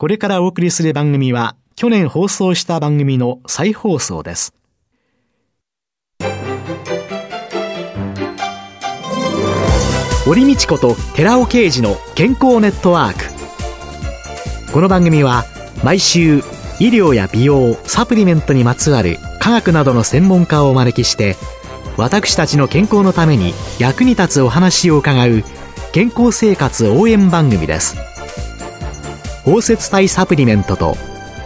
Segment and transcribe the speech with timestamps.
[0.00, 4.54] これからお送りする番組は、去年放送した番組の再放送です。
[10.24, 14.72] 堀道子と寺尾啓二の健康ネットワーク。
[14.72, 15.44] この番組は、
[15.84, 16.38] 毎週、
[16.78, 21.36] 医療や美容、サプリメントにまつわる科学などの専門家をお招きして、
[21.98, 25.44] 私たちの健康のために役に立つお話を伺う
[25.92, 27.98] 健康生活応援番組です
[29.44, 30.94] 包摂体サプリメントと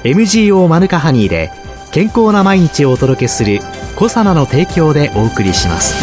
[0.02, 1.50] MGO マヌカハニーで
[1.92, 3.60] 健康な毎日をお届けする
[3.96, 5.94] コサナの提供でお送りします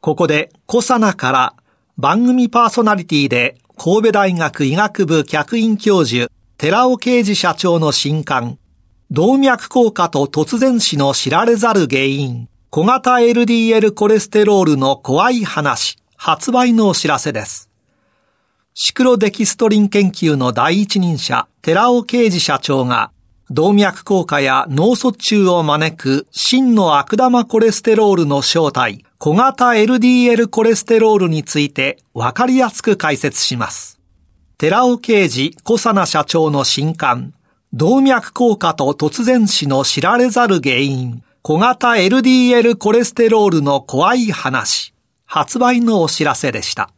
[0.00, 1.54] ここでコサナから
[1.96, 8.58] 番組パーソナリティで神戸大学医学部客員教授寺尾啓治社長の新刊
[9.10, 17.67] 動脈硬化と突然死の知られざる原因、小型 LDL コレステロールの怖い話、発売のお知らせです。
[18.80, 23.10] シクロデキストリン研究の第一人者、寺尾啓治社長が、
[23.50, 33.98] 動脈硬化や脳卒中を招く真の悪玉コレステロールの正体、小型 LDL コレステロールについてわかりやすく解説します。
[34.58, 37.34] 寺尾啓治小佐奈社長の新刊、
[37.72, 44.94] 動脈硬化と突然死の知られざる原因、小型 LDL コレステロールの怖い話、
[45.26, 46.90] 発売のお知らせでした。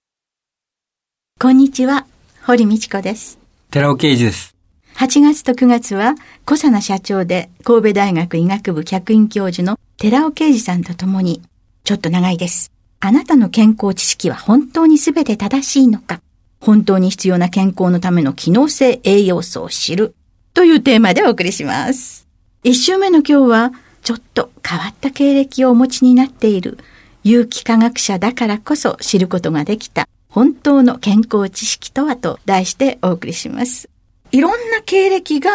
[1.42, 2.06] こんにちは、
[2.42, 3.38] 堀道子です。
[3.70, 4.55] 寺尾啓二です。
[4.96, 11.41] 8月と9月は、小佐奈社長で神戸大学医学部客員教授の寺尾啓二さんと共に、
[11.83, 12.70] ちょっと長いです。
[13.00, 16.20] あなたの健康知識は本当に全て正しいのか？
[16.61, 20.14] 本当に必要な健康のための機能性栄養素を知る
[20.52, 22.28] というテーマでお送りします。
[22.64, 26.77] 一週目の今日は、ちょっと変わった経歴をお持ちになっている
[27.24, 33.89] 有機科学者だからこそ知ることができた本当の健康知識とはと題してお送りします。
[34.33, 35.50] いろんな経歴が、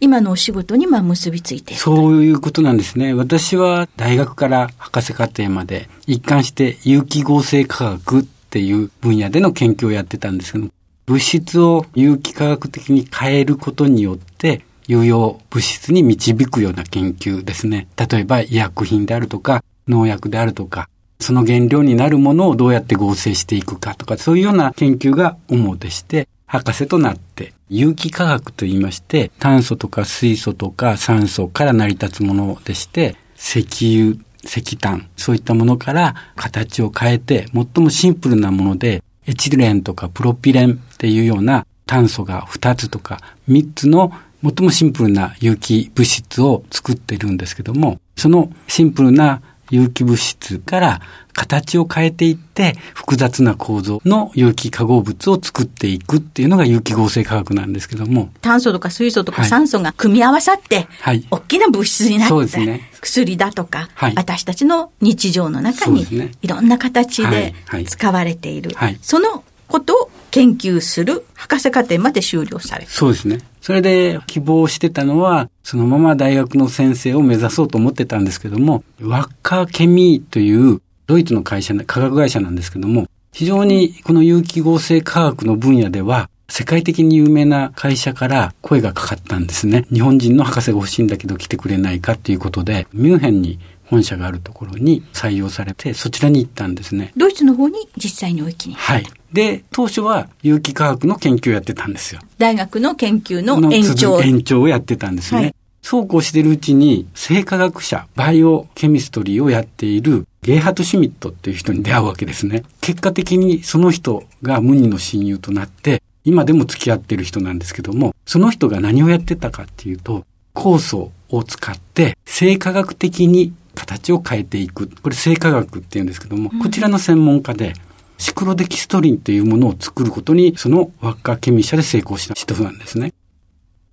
[0.00, 3.12] 今のお仕事にまあ結びついている、そういうことなんですね。
[3.12, 10.68] 私は大学から博士課程まで一貫して有機合成化学っていう分野での研究をやってたんですけど
[11.06, 17.88] 物質を有機化学的に変えることによって、有用物質に導くような研究ですね。
[17.96, 20.88] 例えば医薬品であるとか、農薬であるとか、
[21.24, 49.40] その原料になるものをどうやって合成していくかとか、そういうような研究が主でして、博士となって、有機化学と言いまして、炭素とか水素とか酸素から成り立つものでして、石油、石炭、そういったものから形を変えて、最もシンプルなものでエチレンとかプロピレンっていうような炭素が2つとか3つの最もシンプルな有機物質を作っているんですけども、そのシンプルな
[49.70, 51.00] 有機物質から
[51.32, 58.30] 形を変えていって複雑な構造の有機化合物を作っていくっていうのが有機合成化学なんですけども。
[58.40, 66.06] 炭素とか水素とか酸素が組み合わさって、はい、大きな物質になって、はいね、薬だとか、はい、私たちの日常の中に
[66.42, 67.54] いろんな形で
[67.86, 68.70] 使われている。
[69.02, 73.40] そのことを研究する博士課程まで修了されそうですね。
[73.60, 89.86] それで希望してたのは、そのまま大学の先生を目指そうと思ってたんですけども、ワッカーケミーというドイツの会社、科学会社なんですけども、非常にこの有機合成科学の分野では、世界的に有名な会社から声がかかったんですね。
[89.90, 93.58] 日本人の博士が欲しいんだけど来てくれないかっていうことで、ミュンヘンに
[93.94, 97.12] 本社があるところに採用されて、そちらに行ったんですね。
[97.16, 98.74] ドイツの方に実際にお行きに。
[98.74, 99.06] はい。
[99.32, 102.20] で、当初は有機化学の研究をやってたんですよ。
[102.38, 104.20] 大学の研究の延長。
[104.20, 105.40] 延長をやってたんですね。
[105.40, 112.64] はい、そうこうしてるうちに、生化学者、バイオケミストリーをやっているゲイハト・シュミットっていう人に出会うわけですね。
[112.80, 123.52] 結果的にその人が無二の親友となって、今でも付き合ってる人なんですけども、その人が何をやってたかっていうと、酵素を使って生化学的に
[123.84, 124.88] 形を変えていく。
[125.02, 127.74] これ生化学って言うんですけども、こちらの専門家で、
[128.16, 133.12] シクロデキストリンというものを作ることに、そのワッカーケミ社で成功した人なんですね。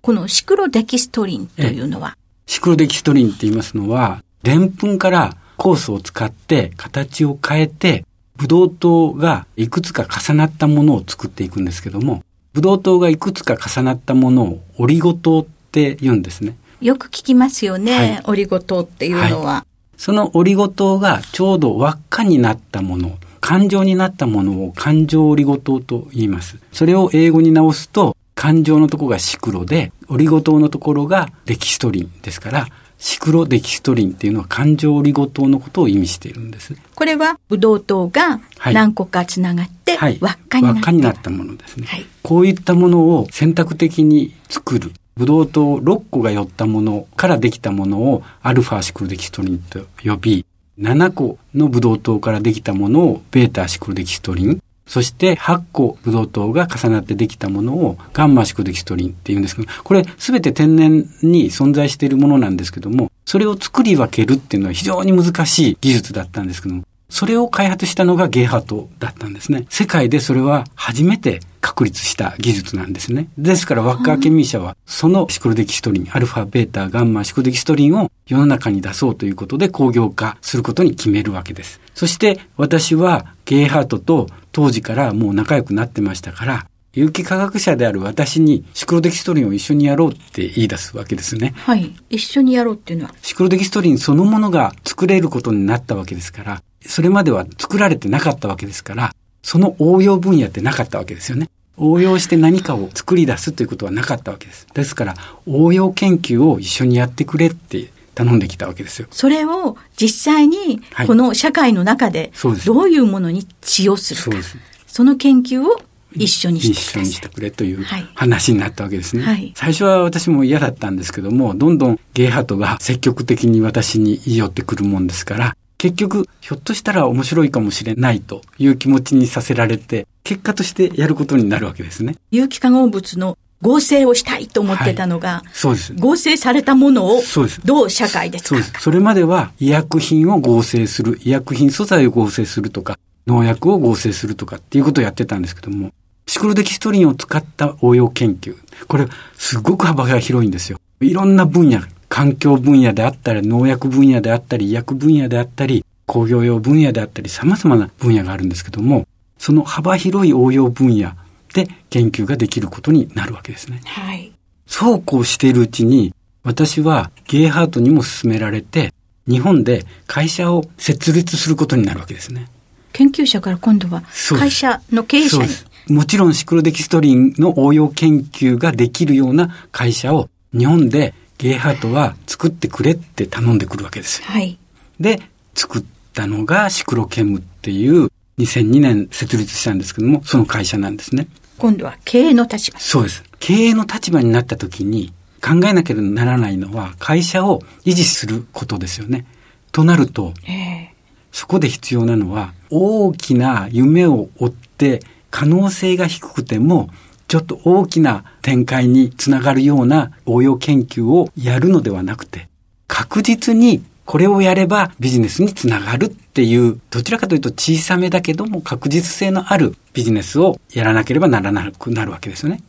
[0.00, 2.16] このシクロデキストリンというのは？
[2.46, 8.04] シクロデキストリンって言いますのは、でんぷんから酵素を使って形を変えて、
[8.36, 16.56] ブドウ糖がいくつか重なったものを作っていくんですけども、ブドウ糖がいくつか重なったものをオリゴ糖って言うんですね。
[16.80, 19.71] よく聞きますよね、はい、オリゴ糖っていうのは、はい、
[20.02, 26.58] そのオリゴ糖がちょうど輪っかになったもの、感情になったものを感情オリゴ糖と言います。
[26.72, 32.66] それを英語に直すと、感情のところがシクロで、オリゴ糖のところがデキストリンですから、
[32.98, 36.74] シクロデキストリンっていうのは感情オリゴ糖のことを意味しているんです。
[36.96, 40.18] これはブドウ糖がはい何個かつながってはい。
[40.20, 41.86] 輪っかになって、輪っかになったものですね。
[41.86, 44.92] はいこういったものを選択的に作る。
[45.14, 50.46] ブドウ糖6個が寄ったものからできたものをアルファシクロデキストリンと呼び、
[50.78, 69.66] 7個のブドウ糖からできたものをベータシクロデキストリン、そして8個ブドウ糖が重なってできたものをガンマシクロデキストリンっていうんですけど、これすべて天然に存在しているものなんですけども、それを作り分けるっていうのは非常に難しい技術だったんですけども、それを開発したのがゲーハートだったんですね。
[69.68, 73.28] 世界でそれは初めて確立した技術なんですね。
[73.36, 81.80] ですからワッカーケミー社はそのシクロデキストリン、アルファ、ベータ、ガンマ、シクロデキストリンを世の中に出そうということで工業化することに決めるわけです。
[81.94, 91.52] そして私はゲーハートと当時からもう仲良くなってましたから、有機化学者である私にシクロデキストリンを一緒にやろうって言い出すわけですね。
[91.56, 91.94] はい。
[92.08, 93.14] 一緒にやろうっていうのは？
[93.22, 101.48] シクロデキストリンそのものが作れることになったわけですから、それまでは作られてなかったわけですから、その応用分野ってなかったわけですよね。
[101.76, 104.66] 応用して何かを作り出すということはなかったわけです。
[104.74, 105.14] ですから、
[105.46, 109.08] 応用研究を一緒にやってくれって頼んできたわけですよ。
[109.10, 112.32] それを実際にはいこの社会の中で
[112.66, 114.24] どういうものに使用するか。
[114.24, 114.56] そうです。
[114.86, 115.82] その研究を
[116.14, 117.00] 一緒にして一緒。
[117.00, 119.24] にしてくれというはい話になったわけですね。
[119.24, 132.14] はい最初は私も嫌だったんですけども、どんどんゲイハトが積極的に私に言い寄ってくるもんですから、結局、ひょっとしたら面白いかもしれないという気持ちにさせられて、結果としてやることになるわけですね。
[132.30, 135.92] 有機化合物の合成をしたいと思ってたのが、そうです。
[135.94, 137.20] 合成されたものを
[137.64, 138.72] どう社会で使そうです。
[138.78, 142.96] それまでは医薬品を合成する、医薬品素材を合成するとか、
[143.26, 145.90] 農薬を合成するとかっていうことをやってたんですけども、
[146.28, 148.54] シクロデキストリンを使った応用研究。
[148.86, 150.78] これ、すごく幅が広いんですよ。
[151.00, 151.80] いろんな分野、
[152.14, 161.12] 環境分野であったり、農薬分野であったり、医薬分野であったり、工業用分野であったり、様々な分野があるんですけども、その幅広い応用分野
[161.54, 163.80] で研究ができることになるわけですね。
[163.86, 164.30] はい。
[164.66, 168.92] そうこうしているうちに、私はゲイハートにも勧められて、
[169.26, 172.50] 日本で会社を設立することになるわけですね。
[172.92, 174.02] 研究者から今度は
[174.38, 175.48] 会社の経営者に？
[175.96, 184.28] もちろんシクロデキストリンの応用研究ができるような会社を日本でゲイハートは作ってくれって頼んでくるわけですよ。
[184.28, 184.56] はい。
[185.00, 185.20] で、
[185.56, 185.84] 作っ
[186.14, 191.26] たのがシクロケムっていう2002年設立したんですけども、その会社なんですね。
[191.58, 192.78] 今度は経営の立場。
[192.78, 193.24] そうです。
[193.40, 195.12] 経営の立場になった時に
[195.42, 199.26] 考えなければならないのは会社を維持することですよね。
[199.72, 200.92] となると、ええ
[201.32, 205.00] そこで必要なのは大きな夢を追って
[205.30, 206.90] 可能性が低くても
[207.32, 212.50] ちょっと大きな展開につながるような応用研究をやるのではなくて
[212.86, 222.60] 確実にこれをやればビジネスにつながるっていうどちらかというと小さめだけども確実性のあるビジネスをやらなければならなくなるわけですよね。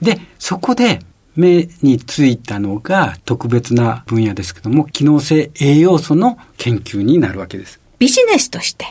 [0.00, 1.00] で、そこで
[1.34, 7.80] 目についたのが特別な分野ですけども機能性栄養素の研究になるわけです。
[7.98, 8.86] ビジネスとして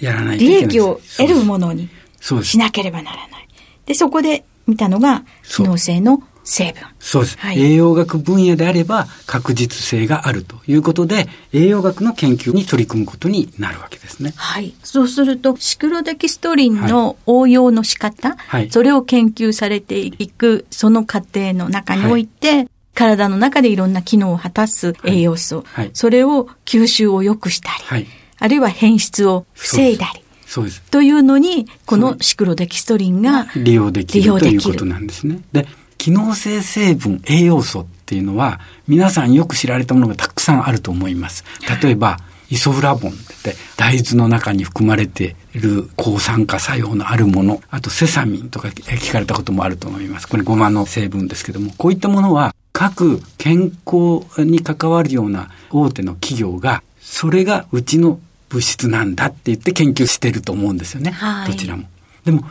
[0.00, 1.88] やらないとい利けない益を得るものに
[2.20, 2.56] し。
[2.56, 3.48] なければならない。
[3.86, 6.82] で、そこで見たのが機能性の成分。
[6.98, 14.32] そうです、はい栄養学分野であれば確実性があるということで、栄養学の研究に取り組むことになるわけですね。
[14.36, 14.74] はい。
[14.82, 28.06] そうすると、シクロデキストリンの応用の仕方、はいそれを研究されていく、その過程の中において、体の中でいろんな機能を果たす栄養素、はいそれを吸収を良くしたり、はい。
[28.38, 30.82] あるいは変質を防いだり、そうです。
[30.90, 35.40] というのに、このシクロデキストリンが利用できるということなんですね。
[35.52, 41.44] で、機能性成分、栄養素っていうのは、皆さんよく知られたものがたくさんあると思います。
[41.80, 42.18] 例えば、
[42.50, 43.14] イソフラボンっ
[43.44, 50.26] て大豆の中に含まれている抗酸化作用のあるもの、あとセサミンとか聞かれたこともあると思います。
[50.26, 58.18] これゴマの成分ですけども、こういったものは各健康に関わるような大手の企業が、それがうちの
[58.50, 61.12] 物質なんだって言って研究してると思うんですよね。
[61.12, 61.84] はいどちらも。
[62.24, 62.44] でも、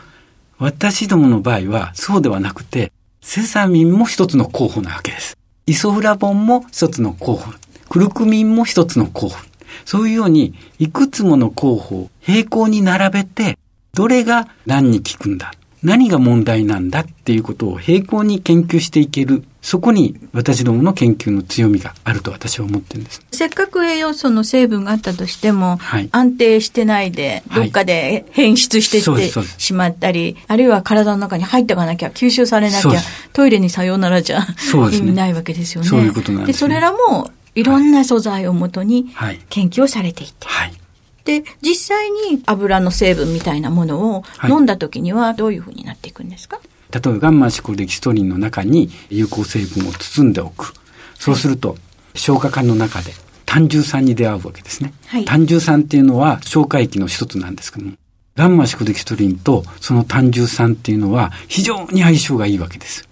[0.58, 2.90] 私どもの場合はそうではなくて、
[3.20, 5.36] セサミンも一つの候補なわけです。
[5.66, 7.52] イソフラボンも一つの候補。
[7.88, 9.36] クルクミンも一つの候補。
[9.84, 13.58] そういうように、いくつもの候補を並行に並べて、
[13.94, 19.44] どれが何に効くんだ何が問題なんだっていうことを並行に研究していける。
[19.62, 23.22] そこに私どもの研究の強みがあると私は思ってるんです。
[23.30, 32.92] せっかく栄養素の成分があったとしても、はい安定してないで、はいどっかで変質してってしまったり、あるいは体の中に入っていかなきゃ、吸収されなきゃ
[33.34, 34.46] トイレにさようならじゃね
[34.92, 35.88] 意味ないわけですよね。
[35.88, 40.46] そういうことなんですねそれらもいろんな素材をもとにはい研究をされていて。
[40.46, 40.79] はい。
[41.24, 46.60] で、実際に油の成分みたいなものをはい飲んだ時にはどういうふうになっていくんですか、
[46.92, 50.74] 例えばガンマシコデキストリンの中に有効成分を包んでおく。
[51.18, 51.76] そうすると、
[52.14, 53.12] 消化管の中で
[53.46, 54.92] 単重酸に出会うわけですね。
[55.06, 57.92] はい単重酸っていうのは消化液の一つなんですけども、
[58.36, 63.08] ガンマシコデキストリンとその単重酸っていうのは非常に相性がいいわけです。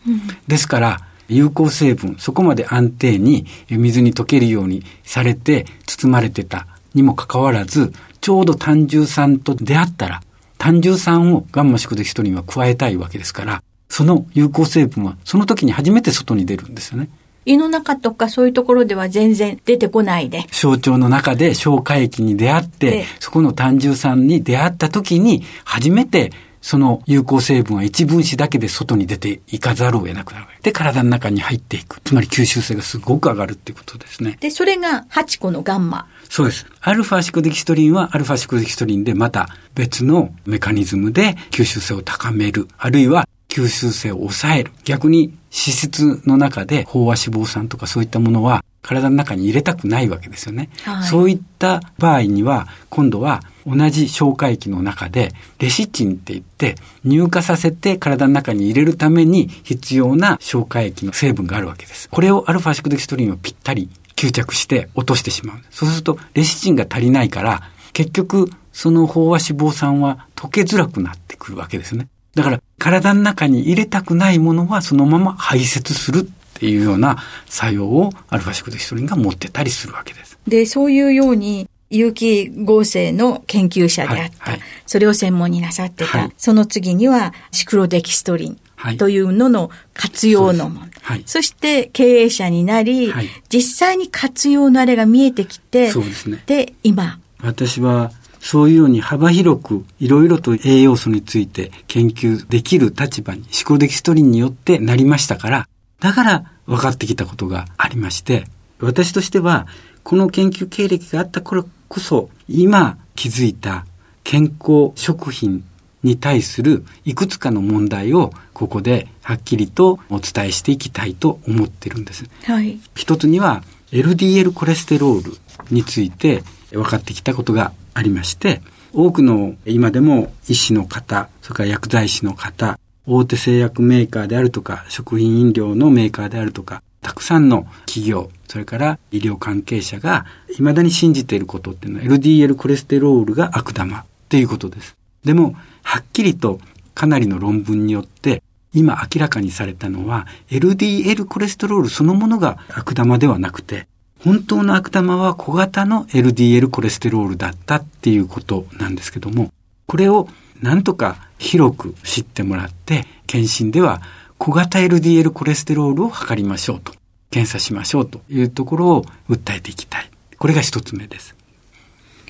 [0.46, 10.21] ですから、有効成分、そこまで安定に水に溶けるようにされて包まれてたにもかかわらず、ちょうど単重酸と出会ったら、
[10.59, 17.09] 単重酸をガンマシコデキストリンは加えたいわけですから、その有効成分はその時に初めて外に出るんですよね。
[17.47, 20.45] 胃の中とかそういうところでは全然出てこないで。
[20.50, 26.33] 小腸の中で消化液に出会ってええ、そこの単重酸に出会った時に、初めて
[26.68, 30.48] その有効成分は一分子だけで外に出ていかざるを得なくなる。
[30.60, 31.98] で、体の中に入っていく。
[32.02, 34.37] つまり吸収性がすごく上がるっていうことですね。
[34.38, 36.06] で、それが8個のガンマ。
[36.28, 36.66] そうです。
[36.82, 42.68] アルファシコデキストリンはアルファシコデキストリンでまた別のメカニズムで吸収性を高める。
[42.76, 44.72] あるいは吸収性を抑える。
[44.84, 50.68] 逆に脂質の中で飽和脂肪酸とかそういったものは体の中に入れたくないわけですよね。
[50.82, 62.08] はいそういった場合には今度は同じ消化液の中でレシチンって言って乳化させて体の中に入れるために必要な消化液の成分があるわけです。
[62.08, 65.58] これをアルファシコデキストリンはぴったり吸着して落としてしまう。
[65.70, 72.08] そうするとレシチンが足りないから結局その飽和脂肪酸は溶けづらくなってくるわけですね。
[72.34, 80.38] だから体の中に入れたくないものはそのまま排泄するっていうような作用をアルファシコデキストリンが持ってたりするわけです。
[80.46, 84.61] で、そういうように、有機合成の研究者であった、はいはい。
[84.87, 86.33] それを専門になさってた、はい。
[86.37, 88.97] その次にはシクロデキストリンはい。
[88.97, 90.83] というのの活用の問題。
[90.83, 91.23] そうですはい。
[91.26, 93.28] そして経営者になり、はい。
[93.49, 96.42] 実際に活用のあれが見えてきて、そうですね。
[96.47, 105.68] で、今、私はそういうように幅広くいろいろと栄養素について研究できる立場にシコデキストリンによってなりましたから、
[106.00, 108.47] だから分かってきたことがありまして、
[108.80, 109.66] 私としては
[110.02, 113.86] この研究経歴があった頃こそ今気づいた
[114.24, 115.64] 健康食品
[116.02, 122.24] に対するいくつかの問題をここではっきりとお伝えしていきたいと思ってるんです。
[122.44, 122.78] はい。
[122.94, 123.62] 一つには
[123.92, 125.36] LDL コレステロール
[125.70, 128.60] について分かってきたことがありまして、
[128.92, 144.94] 多くの今でも医師の方、それから薬剤師の方、大手製薬メーカーであるとか、食品飲料のメーカーであるとか、たくさんの企業、それから医療関係者が未だに信じていることっていうのは LDL コレステロールが悪玉っていうことです。
[145.24, 146.60] でも、はっきりと
[146.92, 148.42] かなりの論文によって
[148.74, 153.86] 今明らかにされたのは LDL コレステロールそのものが悪玉ではなくて
[154.22, 159.50] 本当の悪玉は小型の LDL コレステロールだったっていうことなんですけども
[159.86, 160.28] これを
[160.60, 164.02] なんとか広く知ってもらって検診では
[164.38, 166.97] 小型 LDL コレステロールを測りましょうと
[167.30, 171.35] 検査しましょうというところを訴えていきたいこれが一つ目です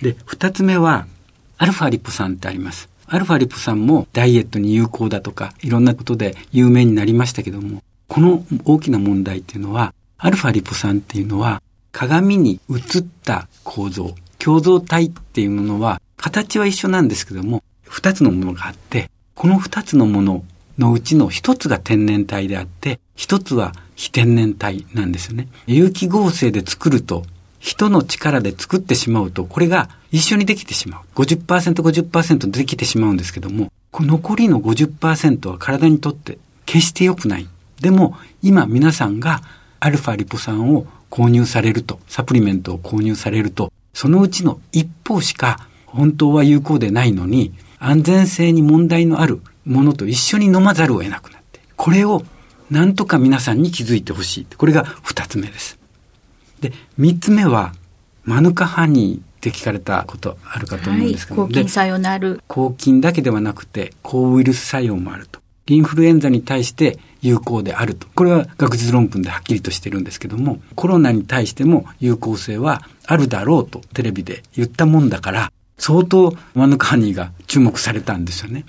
[0.02, 1.06] で二つ目は
[1.60, 2.88] アルファリポ酸ってあります。
[3.06, 20.44] アルファリポ酸もダイエットに有効だとか、いろんなことで有名になりましたけども、この大きな問題っていうのは、アルファリポ酸っていうのは、鏡に映った構造、共造体っていうものは、形は一緒なんですけども、二つのものがあって、この二つのもの
[20.78, 25.48] のうちの一つが天然体であって、一つは非天然体なんですよね。
[25.66, 27.24] 有機合成で作ると、
[27.58, 31.00] 人の力で作ってしまうと、これが一緒にできてしまう。
[31.16, 37.48] 50%、50%できてしまうんですけども、残りの50%は体にとって決して良くない。
[37.80, 39.42] でも、今皆さんが
[39.80, 51.58] アルファリポ酸を購入されると、サプリメントを購入されると、そのうちの一方しか本当は有効でないのに、安全性に問題のあるものと一緒に飲まざるを得なくなって。
[51.74, 52.22] これを
[52.70, 54.46] なんとか皆さんに気づいてほしい。
[54.56, 55.78] これが二つ目です。
[56.60, 57.72] で、三つ目は、
[58.24, 62.42] マヌカハニーって聞かれたことあるかと思うんですけど、はい、抗菌作用のある。
[62.46, 65.40] 抗菌だけではなくて、抗ウイルス作用もあると。
[65.66, 68.06] インフルエンザに対して有効であると。
[68.14, 78.64] これは学術論文ではっきりとしてるんですけども、コロナに対しても有効性はあるだろうとテレビで言ったもんだから、相当マヌカハニーが注目されたんですよね。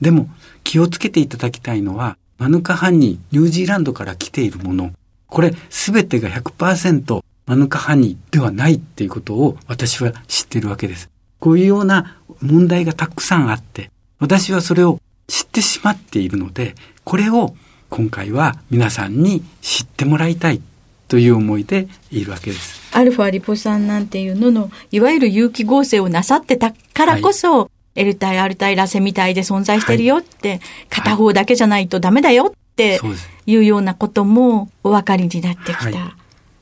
[0.00, 0.28] でも
[0.64, 4.90] 気をつけていただきたいのは、マヌカハニー、ニュージーランドから来ているもの、
[5.28, 11.08] これ全てが100%マヌカハニーではないっていうことを私は知っているわけです。
[11.38, 17.54] こういうような問題がたくさんあって、私はそれを知ってしまっているので、これを
[17.90, 20.60] 今回は皆さんに知ってもらいたい
[21.06, 22.80] という思いでいるわけです。
[22.90, 33.00] アルファリポ酸なんていうのの、いわゆる有機合成をなさってたからこそ、はい、L 体、R 体、ラセミ体で存在してるよって、はい、片方だけじゃないとダメだよって
[33.46, 35.84] いうようなこともお分かりになってきた。
[35.84, 36.12] はい、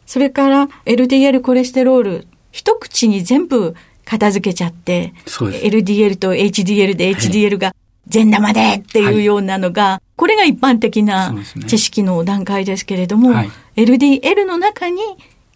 [0.07, 7.75] それから LDL コレステロール、一口に全部片付けちゃって、LDL と HDL で HDL が
[8.09, 11.33] 善玉でっていうようなのが、これが一般的な
[11.69, 13.33] 知識の段階ですけれども、
[13.77, 15.01] LDL の中に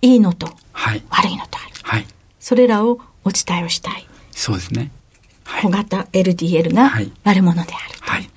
[0.03, 1.75] いいのと悪いのとある。
[1.83, 2.07] はい、
[2.39, 4.07] それらをお伝えをしたい。
[4.31, 4.93] そうですね。
[5.45, 6.93] はい、小型 LDL が
[7.25, 7.99] 悪者である。
[8.01, 8.29] はい。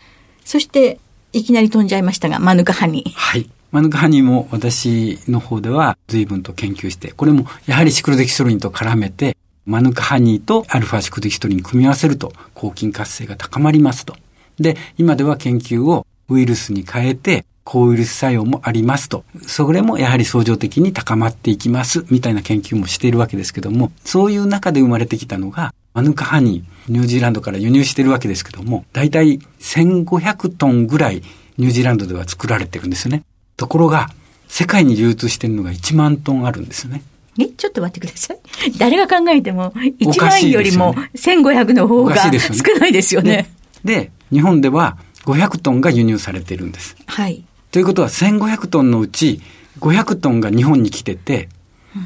[0.45, 0.99] そして、
[1.33, 3.11] いきなり飛んじゃいましたが、マヌカハニー。
[3.11, 3.49] はい。
[3.71, 9.35] マヌカハニーも私の方では随分と研究して、これもやはりシクロデキストリンと絡めて、
[9.65, 14.15] マヌカハニーとアルファシクロデキストリン組み合わせると抗菌活性が高まりますと。
[14.57, 19.25] で、今では研究をウイルスに変えて抗ウイルス作用もありますと。
[19.45, 31.23] それもやはり相乗的に高まっていきますみたいな研究もしているわけですけども、そういう中で生まれてきたのがマヌカハニー、ニュージーランドから輸入しているわけですけども、だいたい1500トンぐらい
[31.57, 33.23] ニュージーランドでは作られてるんですよね。
[33.55, 34.11] ところが、
[34.47, 37.01] 世界に流通してるのが1万トンあるんですよね。
[37.39, 38.37] え、ちょっと待ってください。
[38.77, 43.49] 誰が考えても、1万よりも1500の方が少ないですよね。
[43.83, 46.95] で、日本では500トンが輸入されてるんです。
[47.07, 47.43] はい。
[47.71, 49.41] ということは1500トンのうち
[49.79, 51.49] 500トンが日本に来てて、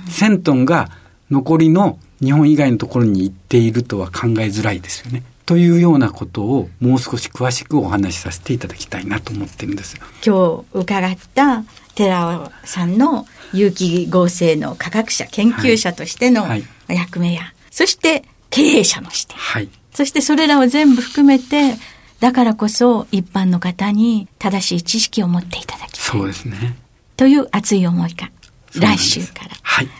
[0.08, 0.90] 1000トンが
[1.30, 5.24] 残りの日本以外のところに行っているとは考えづらいですよね。
[5.46, 9.98] というようなことをもう少し詳しくお話しさせていただきたいなと思ってるんです。
[10.26, 11.64] 今日伺った
[11.96, 16.48] 寺尾さんの有機合成の科学者、研究者としての
[16.88, 17.48] 役目や、はい。
[17.48, 21.76] はい、そして経営者の視点、はい、そしてそれらを全部含めて、
[22.20, 26.00] だからこそ一般の方に正しい知識を持っていただきたい。
[26.02, 26.78] そうですね。
[27.18, 28.30] という熱い思いが、
[28.74, 29.52] 来週から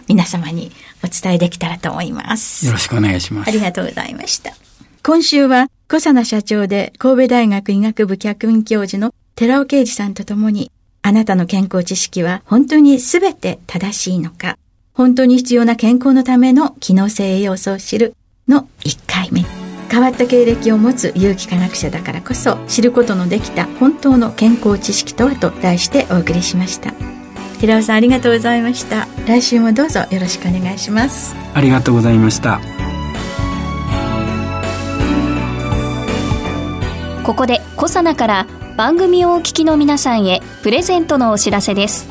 [0.08, 0.72] 皆様に
[1.04, 2.66] お伝えできたらと思います。
[2.66, 3.48] よろしくお願いします。
[3.48, 4.54] ありがとうございました。
[5.04, 10.72] 今週は小佐奈社長で神戸大学医学部客員教授の寺尾啓二さんと共に
[11.02, 14.58] あなたの健康知識は本当に全て正しいのか
[14.94, 18.16] 本当に必要な健康のための機能性栄養素を知る
[18.48, 19.44] の1回目。
[19.90, 26.94] 変わった経歴を持つ有機科学者だからこそ知ることのできた本当の健康知識とはと題してお送りしました。
[27.60, 29.08] 寺尾さんありがとうございました。
[29.32, 31.34] 来週もどうぞよろしくお願いします。
[31.54, 32.60] ありがとうございました。
[37.24, 42.10] ここでコサナから番組をお聞きの皆さんへプレゼントのお知らせです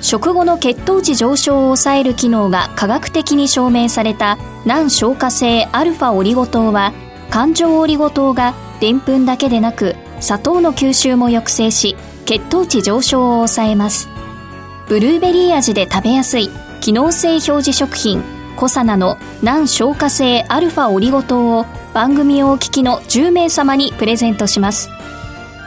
[0.00, 6.92] 食後の血糖値上昇を抑える機能が科学的に証明された難消化性アルファオリゴ糖は
[7.30, 14.08] 環状オリゴ糖がでんぷんだけでなく砂糖の吸収も抑制し血糖値上昇を抑えます
[14.88, 18.22] ブルーベリー味で食べやすい機能性表示食品
[18.56, 24.90] コサナの難消化性アルファオリゴ糖を番組をお聞きの10名様にプレゼントします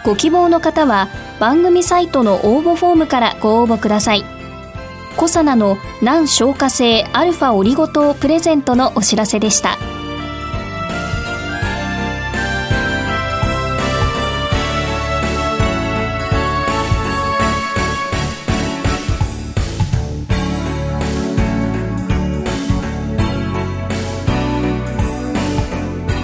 [0.04, 1.08] ご希望の方は
[1.40, 4.24] 番組サイトの応募フォームからご応募ください
[5.18, 9.78] コサナの難消化性アルファオリゴ糖プレゼントのお知らせでした。